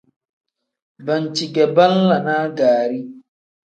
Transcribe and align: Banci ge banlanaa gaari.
Banci 1.05 1.45
ge 1.53 1.63
banlanaa 1.75 2.45
gaari. 2.57 2.99